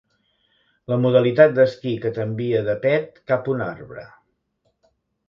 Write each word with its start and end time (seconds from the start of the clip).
La 0.93 0.97
modalitat 1.01 1.53
d'esquí 1.59 1.93
que 2.05 2.11
t'envia 2.15 2.63
de 2.71 2.75
pet 2.87 3.21
cap 3.33 3.51
a 3.51 3.55
un 3.55 3.63
arbre. 3.67 4.07